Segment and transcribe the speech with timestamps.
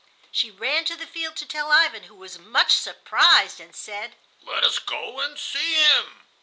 [0.31, 4.63] She ran to the field to tell Ivan, who was much surprised, and said, "Let
[4.63, 6.21] us go and see him."